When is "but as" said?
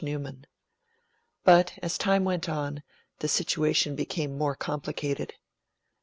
1.43-1.95